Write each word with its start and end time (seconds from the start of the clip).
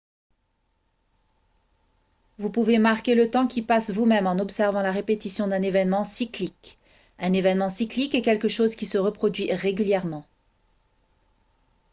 vous 2.39 2.49
pouvez 2.49 2.79
marquer 2.79 3.13
le 3.13 3.29
temps 3.29 3.45
qui 3.45 3.61
passe 3.61 3.91
vous-même 3.91 4.25
en 4.25 4.39
observant 4.39 4.81
la 4.81 4.91
répétition 4.91 5.47
d'un 5.47 5.61
événement 5.61 6.05
cyclique 6.05 6.79
un 7.19 7.33
événement 7.33 7.69
cyclique 7.69 8.15
est 8.15 8.23
quelque 8.23 8.49
chose 8.49 8.75
qui 8.75 8.87
se 8.87 8.97
reproduit 8.97 9.53
régulièrement 9.53 10.25